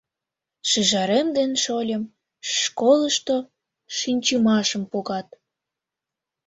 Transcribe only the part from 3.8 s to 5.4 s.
шинчымашым погат.